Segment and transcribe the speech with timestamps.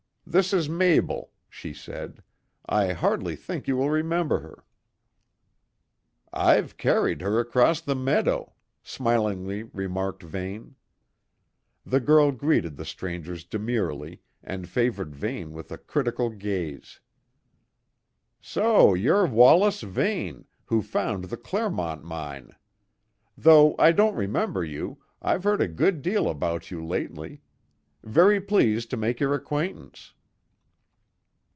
[0.27, 2.23] "This is Mabel," she said.
[2.65, 4.63] "I hardly think you will remember her."
[6.31, 10.77] "I've carried her across the meadow," smilingly remarked Vane.
[11.85, 17.01] The girl greeted the strangers demurely, and favoured Vane with a critical gaze.
[18.39, 22.55] "So you're Wallace Vane who found the Clermont mine.
[23.37, 27.41] Though I don't remember you, I've heard a good deal about you lately.
[28.01, 30.13] Very pleased to make your acquaintance."